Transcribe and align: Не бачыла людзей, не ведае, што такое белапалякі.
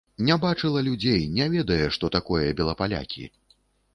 Не 0.27 0.35
бачыла 0.43 0.79
людзей, 0.87 1.19
не 1.35 1.45
ведае, 1.57 1.83
што 1.97 2.11
такое 2.17 2.47
белапалякі. 2.61 3.29